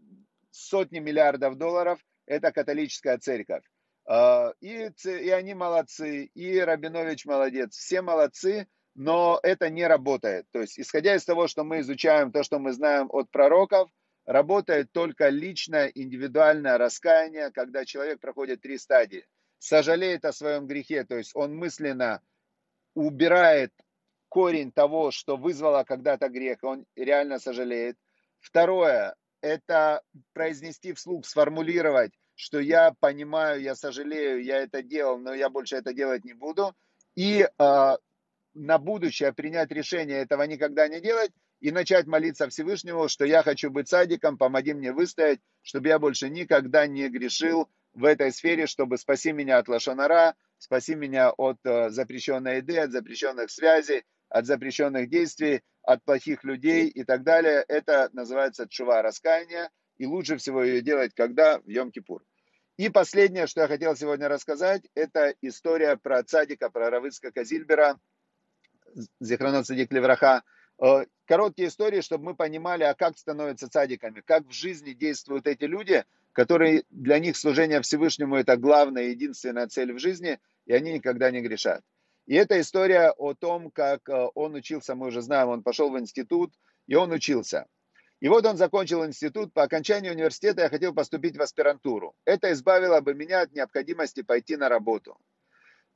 сотни 0.50 0.98
миллиардов 0.98 1.56
долларов, 1.56 1.98
это 2.26 2.52
католическая 2.52 3.18
церковь. 3.18 3.64
А, 4.06 4.52
и, 4.60 4.90
и 5.04 5.30
они 5.30 5.54
молодцы, 5.54 6.26
и 6.34 6.58
Рабинович 6.58 7.24
молодец, 7.24 7.74
все 7.76 8.02
молодцы, 8.02 8.68
но 8.94 9.40
это 9.42 9.70
не 9.70 9.86
работает. 9.86 10.46
То 10.52 10.60
есть, 10.60 10.78
исходя 10.78 11.14
из 11.14 11.24
того, 11.24 11.48
что 11.48 11.64
мы 11.64 11.80
изучаем, 11.80 12.30
то, 12.30 12.42
что 12.42 12.58
мы 12.58 12.72
знаем 12.72 13.08
от 13.10 13.30
пророков, 13.30 13.90
работает 14.26 14.92
только 14.92 15.28
личное, 15.28 15.86
индивидуальное 15.94 16.78
раскаяние, 16.78 17.50
когда 17.50 17.84
человек 17.84 18.20
проходит 18.20 18.60
три 18.60 18.78
стадии. 18.78 19.26
Сожалеет 19.58 20.24
о 20.24 20.32
своем 20.32 20.66
грехе, 20.66 21.04
то 21.04 21.16
есть 21.16 21.32
он 21.34 21.56
мысленно 21.56 22.22
убирает 22.94 23.72
корень 24.28 24.72
того, 24.72 25.10
что 25.10 25.36
вызвало 25.36 25.84
когда-то 25.84 26.28
грех, 26.28 26.58
он 26.62 26.86
реально 26.96 27.38
сожалеет. 27.38 27.96
Второе, 28.40 29.14
это 29.40 30.02
произнести 30.32 30.92
вслух, 30.92 31.26
сформулировать, 31.26 32.12
что 32.34 32.60
я 32.60 32.92
понимаю, 32.98 33.62
я 33.62 33.74
сожалею, 33.74 34.42
я 34.42 34.58
это 34.58 34.82
делал, 34.82 35.18
но 35.18 35.32
я 35.34 35.48
больше 35.50 35.76
это 35.76 35.94
делать 35.94 36.24
не 36.24 36.32
буду. 36.32 36.74
И 37.14 37.42
э, 37.42 37.96
на 38.54 38.78
будущее 38.78 39.32
принять 39.32 39.70
решение 39.70 40.18
этого 40.18 40.42
никогда 40.42 40.88
не 40.88 41.00
делать 41.00 41.30
и 41.64 41.70
начать 41.70 42.06
молиться 42.06 42.46
Всевышнему, 42.46 43.08
что 43.08 43.24
я 43.24 43.42
хочу 43.42 43.70
быть 43.70 43.88
садиком, 43.88 44.36
помоги 44.36 44.74
мне 44.74 44.92
выстоять, 44.92 45.40
чтобы 45.62 45.88
я 45.88 45.98
больше 45.98 46.28
никогда 46.28 46.86
не 46.86 47.08
грешил 47.08 47.70
в 47.94 48.04
этой 48.04 48.32
сфере, 48.32 48.66
чтобы 48.66 48.98
спаси 48.98 49.32
меня 49.32 49.56
от 49.56 49.68
лошонара, 49.68 50.34
спаси 50.58 50.94
меня 50.94 51.30
от 51.30 51.56
э, 51.64 51.88
запрещенной 51.88 52.58
еды, 52.58 52.76
от 52.76 52.92
запрещенных 52.92 53.50
связей, 53.50 54.04
от 54.28 54.44
запрещенных 54.44 55.08
действий, 55.08 55.62
от 55.82 56.04
плохих 56.04 56.44
людей 56.44 56.88
и 56.88 57.02
так 57.02 57.22
далее. 57.22 57.64
Это 57.66 58.10
называется 58.12 58.68
чува 58.68 59.00
раскаяния, 59.00 59.70
и 59.96 60.04
лучше 60.04 60.36
всего 60.36 60.62
ее 60.62 60.82
делать 60.82 61.14
когда? 61.14 61.60
В 61.60 61.68
Йом-Кипур. 61.70 62.20
И 62.76 62.90
последнее, 62.90 63.46
что 63.46 63.62
я 63.62 63.68
хотел 63.68 63.96
сегодня 63.96 64.28
рассказать, 64.28 64.82
это 64.94 65.34
история 65.40 65.96
про 65.96 66.22
цадика, 66.24 66.68
про 66.68 66.90
Равыцка 66.90 67.32
Казильбера, 67.32 67.98
Зихранот 69.18 69.66
Садик 69.66 69.90
Левраха. 69.90 70.42
Короткие 71.26 71.68
истории, 71.68 72.02
чтобы 72.02 72.24
мы 72.24 72.34
понимали, 72.34 72.82
а 72.84 72.94
как 72.94 73.16
становятся 73.16 73.70
цадиками, 73.70 74.20
как 74.20 74.46
в 74.46 74.52
жизни 74.52 74.92
действуют 74.92 75.46
эти 75.46 75.64
люди, 75.64 76.04
которые 76.32 76.84
для 76.90 77.18
них 77.18 77.36
служение 77.36 77.80
Всевышнему 77.80 78.36
это 78.36 78.56
главная, 78.56 79.04
единственная 79.04 79.66
цель 79.68 79.94
в 79.94 79.98
жизни, 79.98 80.38
и 80.66 80.74
они 80.74 80.92
никогда 80.92 81.30
не 81.30 81.40
грешат. 81.40 81.82
И 82.26 82.34
это 82.34 82.60
история 82.60 83.10
о 83.10 83.34
том, 83.34 83.70
как 83.70 84.08
э, 84.08 84.28
он 84.34 84.54
учился, 84.54 84.94
мы 84.94 85.08
уже 85.08 85.22
знаем, 85.22 85.48
он 85.48 85.62
пошел 85.62 85.90
в 85.90 85.98
институт, 85.98 86.52
и 86.86 86.94
он 86.94 87.12
учился. 87.12 87.66
И 88.20 88.28
вот 88.28 88.46
он 88.46 88.56
закончил 88.56 89.04
институт. 89.04 89.52
По 89.52 89.64
окончании 89.64 90.10
университета 90.10 90.62
я 90.62 90.68
хотел 90.70 90.94
поступить 90.94 91.36
в 91.36 91.42
аспирантуру. 91.42 92.14
Это 92.24 92.52
избавило 92.52 93.00
бы 93.00 93.14
меня 93.14 93.42
от 93.42 93.52
необходимости 93.52 94.22
пойти 94.22 94.56
на 94.56 94.68
работу. 94.68 95.18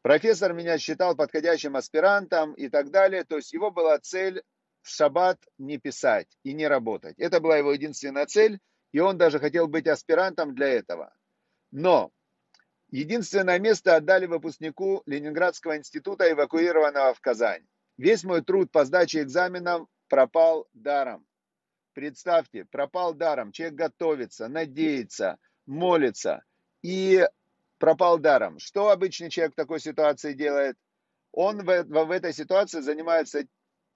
Профессор 0.03 0.53
меня 0.53 0.79
считал 0.79 1.17
подходящим 1.17 1.77
аспирантом 1.77 2.53
и 2.53 2.69
так 2.69 2.91
далее. 2.91 3.25
То 3.25 3.37
есть 3.37 3.53
его 3.53 3.71
была 3.71 3.99
цель 3.99 4.43
в 4.88 4.90
шаббат 4.90 5.38
не 5.59 5.78
писать 5.78 6.28
и 6.42 6.54
не 6.54 6.66
работать. 6.66 7.18
Это 7.18 7.40
была 7.40 7.59
его 7.59 7.73
единственная 7.73 8.26
цель. 8.26 8.59
И 8.90 9.00
он 9.00 9.18
даже 9.18 9.38
хотел 9.38 9.68
быть 9.68 9.87
аспирантом 9.87 10.54
для 10.54 10.68
этого. 10.68 11.14
Но 11.71 12.11
единственное 12.90 13.59
место 13.59 13.97
отдали 13.97 14.25
выпускнику 14.25 15.02
Ленинградского 15.04 15.76
института, 15.76 16.33
эвакуированного 16.33 17.12
в 17.12 17.21
Казань. 17.21 17.66
Весь 17.99 18.25
мой 18.25 18.42
труд 18.42 18.73
по 18.73 18.87
сдаче 18.87 19.23
экзаменов 19.23 19.87
пропал 20.09 20.66
даром. 20.73 21.26
Представьте, 21.92 22.64
пропал 22.64 23.12
даром. 23.12 23.52
Человек 23.52 23.75
готовится, 23.75 24.49
надеется, 24.49 25.37
молится 25.66 26.45
и 26.80 27.26
пропал 27.78 28.18
даром. 28.18 28.59
Что 28.59 28.88
обычный 28.88 29.28
человек 29.28 29.52
в 29.52 29.57
такой 29.57 29.80
ситуации 29.80 30.33
делает? 30.33 30.78
Он 31.33 31.62
в, 31.62 31.85
в 31.85 32.11
этой 32.11 32.33
ситуации 32.33 32.80
занимается 32.80 33.47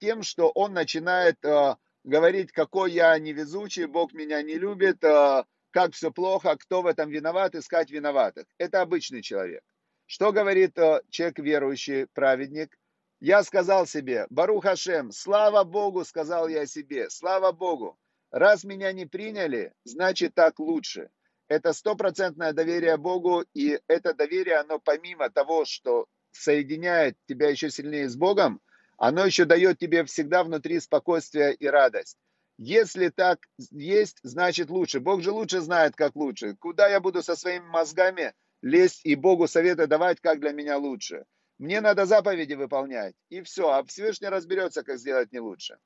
тем, 0.03 0.21
что 0.21 0.49
он 0.49 0.73
начинает 0.73 1.37
э, 1.45 1.77
говорить, 2.03 2.51
какой 2.51 2.91
я 2.91 3.17
невезучий, 3.17 3.85
Бог 3.85 4.11
меня 4.11 4.41
не 4.41 4.55
любит, 4.55 5.01
э, 5.01 5.45
как 5.71 5.93
все 5.93 6.11
плохо, 6.11 6.57
кто 6.57 6.81
в 6.81 6.87
этом 6.87 7.09
виноват, 7.09 7.55
искать 7.55 7.89
виноватых. 7.89 8.45
Это 8.57 8.81
обычный 8.81 9.21
человек. 9.21 9.63
Что 10.05 10.33
говорит 10.33 10.77
э, 10.77 11.01
человек 11.09 11.39
верующий, 11.39 12.07
праведник? 12.07 12.77
Я 13.21 13.43
сказал 13.43 13.87
себе, 13.87 14.27
Барух 14.29 14.65
Хашем, 14.65 15.13
слава 15.13 15.63
Богу, 15.63 16.03
сказал 16.03 16.49
я 16.49 16.65
себе, 16.65 17.09
слава 17.09 17.53
Богу. 17.53 17.97
Раз 18.29 18.65
меня 18.65 18.91
не 18.91 19.05
приняли, 19.05 19.71
значит 19.85 20.35
так 20.35 20.59
лучше. 20.59 21.11
Это 21.47 21.71
стопроцентное 21.71 22.51
доверие 22.51 22.97
Богу, 22.97 23.45
и 23.53 23.79
это 23.87 24.13
доверие, 24.13 24.57
оно 24.57 24.79
помимо 24.79 25.29
того, 25.29 25.63
что 25.63 26.07
соединяет 26.33 27.15
тебя 27.25 27.49
еще 27.49 27.69
сильнее 27.69 28.09
с 28.09 28.17
Богом, 28.17 28.59
оно 28.97 29.25
еще 29.25 29.45
дает 29.45 29.79
тебе 29.79 30.03
всегда 30.05 30.43
внутри 30.43 30.79
спокойствие 30.79 31.53
и 31.53 31.67
радость. 31.67 32.17
Если 32.57 33.09
так 33.09 33.39
есть, 33.71 34.19
значит 34.23 34.69
лучше. 34.69 34.99
Бог 34.99 35.21
же 35.21 35.31
лучше 35.31 35.59
знает, 35.61 35.95
как 35.95 36.15
лучше. 36.15 36.55
Куда 36.55 36.87
я 36.87 36.99
буду 36.99 37.23
со 37.23 37.35
своими 37.35 37.65
мозгами 37.65 38.33
лезть 38.61 39.01
и 39.03 39.15
Богу 39.15 39.47
советы 39.47 39.87
давать, 39.87 40.19
как 40.21 40.39
для 40.39 40.51
меня 40.51 40.77
лучше? 40.77 41.25
Мне 41.57 41.81
надо 41.81 42.05
заповеди 42.05 42.53
выполнять. 42.53 43.15
И 43.29 43.41
все. 43.41 43.69
А 43.69 43.83
Всевышний 43.83 44.29
разберется, 44.29 44.83
как 44.83 44.99
сделать 44.99 45.31
не 45.31 45.39
лучше. 45.39 45.77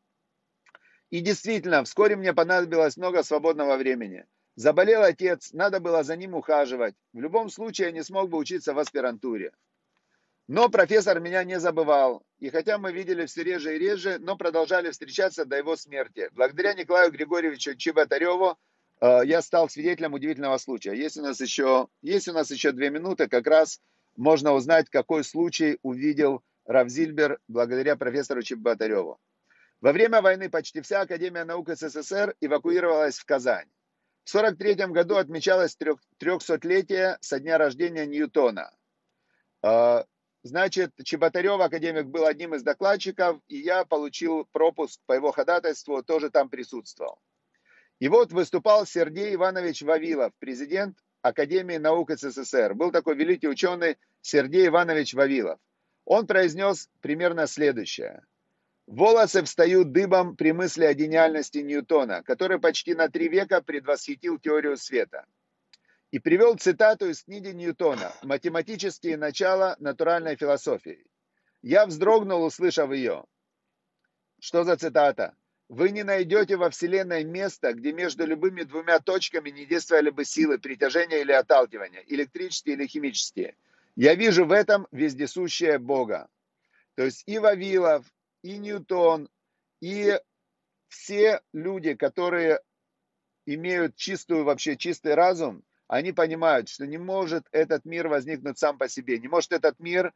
И 1.10 1.22
действительно, 1.22 1.84
вскоре 1.86 2.18
мне 2.18 2.34
понадобилось 2.34 2.98
много 2.98 3.24
свободного 3.24 3.78
времени. 3.78 4.26
Заболел 4.56 5.04
отец, 5.04 5.54
надо 5.54 5.80
было 5.80 6.04
за 6.04 6.18
ним 6.18 6.34
ухаживать. 6.34 6.96
В 7.14 7.20
любом 7.20 7.50
случае, 7.50 7.88
я 7.88 7.92
не 7.94 8.04
смог 8.04 8.30
бы 8.30 8.38
учиться 8.38 8.74
в 8.74 8.80
аспирантуре. 8.80 9.54
Но 10.48 10.70
профессор 10.70 11.20
меня 11.20 11.44
не 11.44 11.60
забывал. 11.60 12.24
И 12.40 12.50
хотя 12.50 12.78
мы 12.78 12.94
видели 12.94 13.26
все 13.26 13.44
реже 13.44 13.76
и 13.76 13.80
реже, 13.80 14.18
но 14.20 14.38
продолжали 14.38 14.92
встречаться 14.92 15.44
до 15.44 15.58
его 15.58 15.76
смерти. 15.76 16.30
Благодаря 16.32 16.74
Николаю 16.74 17.12
Григорьевичу 17.12 17.76
Чеботареву 17.76 18.58
э, 19.02 19.22
я 19.26 19.42
стал 19.42 19.68
свидетелем 19.68 20.14
удивительного 20.14 20.58
случая. 20.58 20.94
Есть 20.94 21.18
у 21.18 21.22
нас 21.22 21.42
еще, 21.42 21.90
есть 22.02 22.30
у 22.30 22.34
нас 22.34 22.50
еще 22.50 22.72
две 22.72 22.90
минуты, 22.90 23.28
как 23.28 23.46
раз 23.46 23.82
можно 24.16 24.54
узнать, 24.54 24.90
какой 24.90 25.26
случай 25.26 25.80
увидел 25.82 26.42
Равзильбер 26.66 27.40
благодаря 27.50 27.98
профессору 27.98 28.42
Чеботареву. 28.42 29.20
Во 29.82 29.92
время 29.92 30.22
войны 30.22 30.50
почти 30.50 30.80
вся 30.80 31.02
Академия 31.02 31.44
наук 31.44 31.70
СССР 31.70 32.36
эвакуировалась 32.40 33.20
в 33.20 33.26
Казань. 33.26 33.68
В 34.24 34.34
1943 34.34 34.94
году 34.94 35.16
отмечалось 35.18 35.78
300-летие 36.22 37.18
со 37.20 37.40
дня 37.40 37.58
рождения 37.58 38.06
Ньютона. 38.06 38.72
Значит, 40.48 40.94
Чеботарев, 41.04 41.60
академик, 41.60 42.06
был 42.06 42.26
одним 42.26 42.56
из 42.56 42.64
докладчиков, 42.64 43.42
и 43.50 43.58
я 43.58 43.84
получил 43.84 44.46
пропуск 44.54 45.02
по 45.06 45.12
его 45.12 45.34
ходатайству, 45.34 46.02
тоже 46.04 46.30
там 46.30 46.48
присутствовал. 46.48 47.20
И 48.00 48.08
вот 48.08 48.32
выступал 48.32 48.86
Сергей 48.86 49.36
Иванович 49.36 49.82
Вавилов, 49.82 50.32
президент 50.40 50.98
Академии 51.22 51.76
наук 51.76 52.12
СССР. 52.12 52.76
Был 52.76 52.92
такой 52.92 53.16
великий 53.16 53.50
ученый 53.50 53.98
Сергей 54.22 54.68
Иванович 54.68 55.16
Вавилов. 55.16 55.60
Он 56.06 56.26
произнес 56.26 56.90
примерно 57.02 57.46
следующее– 57.46 58.24
Волосы 58.88 59.44
встают 59.44 59.92
дыбом 59.92 60.38
при 60.38 60.54
мысли 60.54 60.86
о 60.86 60.94
гениальности 60.94 61.58
Ньютона, 61.58 62.24
который 62.24 62.58
почти 62.58 62.96
на 62.96 63.10
три 63.10 63.28
века 63.28 63.62
предвосхитил 63.62 64.40
теорию 64.40 64.78
света. 64.78 65.26
И 66.12 66.20
привел 66.20 66.56
цитату 66.56 67.10
из 67.10 67.24
книги 67.24 67.50
Ньютона 67.50 68.14
«Математические 68.24 69.18
начала 69.18 69.76
натуральной 69.80 70.38
философии». 70.38 71.06
Я 71.62 71.86
вздрогнул, 71.86 72.46
услышав 72.46 72.92
ее. 72.94 73.26
Что 74.40 74.64
за 74.64 74.78
цитата? 74.78 75.36
Вы 75.68 75.90
не 75.90 76.04
найдете 76.04 76.56
во 76.56 76.70
Вселенной 76.70 77.26
места, 77.26 77.74
где 77.74 77.92
между 77.92 78.26
любыми 78.26 78.64
двумя 78.64 79.00
точками 79.00 79.50
не 79.50 79.66
действовали 79.66 80.10
бы 80.10 80.24
силы 80.24 80.60
притяжения 80.60 81.20
или 81.20 81.34
отталкивания, 81.34 82.04
электрические 82.08 82.76
или 82.76 82.88
химические. 82.88 83.58
Я 83.98 84.16
вижу 84.16 84.46
в 84.46 84.54
этом 84.54 84.88
вездесущее 84.92 85.78
Бога. 85.78 86.30
То 86.96 87.04
есть 87.04 87.24
и 87.26 87.38
Вавилов, 87.38 88.06
и 88.44 88.58
Ньютон, 88.58 89.28
и 89.82 90.18
все 90.88 91.42
люди, 91.52 91.96
которые 91.96 92.62
имеют 93.46 93.98
чистую, 93.98 94.46
вообще 94.46 94.78
чистый 94.78 95.14
разум, 95.14 95.66
они 95.88 96.12
понимают, 96.12 96.70
что 96.70 96.86
не 96.86 96.98
может 96.98 97.46
этот 97.52 97.86
мир 97.86 98.08
возникнуть 98.08 98.58
сам 98.60 98.78
по 98.78 98.90
себе, 98.90 99.20
не 99.20 99.28
может 99.28 99.52
этот 99.52 99.80
мир 99.80 100.14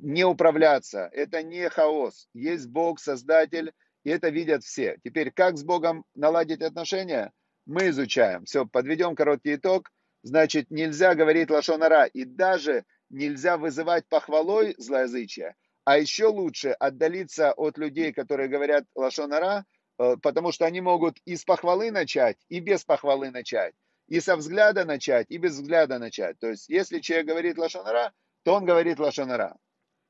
не 0.00 0.24
управляться. 0.24 1.08
Это 1.12 1.42
не 1.42 1.68
хаос. 1.68 2.28
Есть 2.34 2.68
Бог, 2.68 2.98
Создатель, 3.00 3.72
и 4.04 4.10
это 4.10 4.28
видят 4.28 4.64
все. 4.64 4.98
Теперь, 5.04 5.30
как 5.30 5.56
с 5.56 5.62
Богом 5.62 6.04
наладить 6.14 6.62
отношения, 6.62 7.32
мы 7.66 7.90
изучаем. 7.90 8.44
Все, 8.44 8.66
подведем 8.66 9.14
короткий 9.14 9.54
итог. 9.54 9.90
Значит, 10.24 10.70
нельзя 10.70 11.14
говорить 11.14 11.50
лошонара, 11.50 12.06
и 12.06 12.24
даже 12.24 12.84
нельзя 13.10 13.56
вызывать 13.56 14.06
похвалой 14.08 14.74
злоязычия, 14.78 15.54
а 15.84 15.98
еще 15.98 16.26
лучше 16.26 16.70
отдалиться 16.70 17.52
от 17.52 17.76
людей, 17.76 18.12
которые 18.12 18.48
говорят 18.48 18.84
лошонара, 18.94 19.64
э, 19.98 20.16
потому 20.22 20.52
что 20.52 20.64
они 20.64 20.80
могут 20.80 21.18
и 21.24 21.36
с 21.36 21.44
похвалы 21.44 21.90
начать, 21.90 22.38
и 22.48 22.60
без 22.60 22.84
похвалы 22.84 23.30
начать, 23.30 23.74
и 24.12 24.20
со 24.20 24.36
взгляда 24.36 24.84
начать, 24.84 25.26
и 25.30 25.38
без 25.38 25.52
взгляда 25.52 25.98
начать. 25.98 26.38
То 26.38 26.50
есть, 26.50 26.68
если 26.68 26.98
человек 26.98 27.28
говорит 27.28 27.56
лошонара, 27.56 28.12
то 28.42 28.52
он 28.52 28.66
говорит 28.66 28.98
лошонара. 28.98 29.56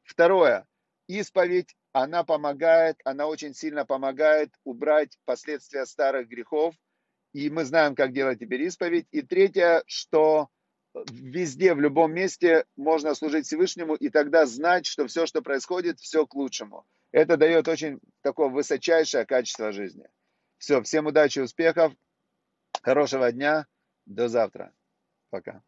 Второе. 0.03 0.67
Исповедь 1.07 1.77
она 1.93 2.25
помогает, 2.25 2.97
она 3.05 3.29
очень 3.29 3.55
сильно 3.55 3.87
помогает 3.87 4.51
убрать 4.65 5.17
последствия 5.25 5.87
старых 5.87 6.27
грехов, 6.27 6.75
и 7.33 7.49
мы 7.49 7.65
знаем, 7.65 7.95
как 7.95 8.12
делать 8.12 8.41
теперь 8.41 8.62
исповедь. 8.62 9.07
И 9.12 9.23
третье, 9.23 9.85
что 9.87 10.49
везде, 11.12 11.73
в 11.73 11.81
любом 11.81 12.12
месте 12.12 12.65
можно 12.75 13.15
служить 13.15 13.47
Всевышнему 13.47 13.95
и 13.95 14.09
тогда 14.09 14.47
знать, 14.47 14.85
что 14.85 15.07
все, 15.07 15.27
что 15.27 15.43
происходит, 15.43 16.01
все 16.01 16.27
к 16.27 16.35
лучшему. 16.35 16.85
Это 17.12 17.37
дает 17.37 17.69
очень 17.69 18.01
такое 18.23 18.49
высочайшее 18.49 19.27
качество 19.27 19.71
жизни. 19.71 20.09
Все, 20.59 20.83
всем 20.83 21.07
удачи, 21.07 21.38
успехов, 21.38 21.93
хорошего 22.83 23.31
дня, 23.31 23.69
до 24.14 24.29
завтра. 24.29 24.72
Пока. 25.31 25.62